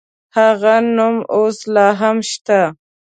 هغه 0.37 0.75
نوم 0.95 1.17
اوس 1.35 1.57
لا 1.73 1.87
هم 1.99 2.17
شته. 2.29 2.59